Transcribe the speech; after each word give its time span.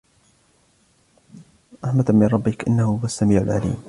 رحمة 1.85 2.05
من 2.09 2.23
ربك 2.27 2.67
إنه 2.67 2.83
هو 2.95 3.05
السميع 3.05 3.41
العليم 3.41 3.77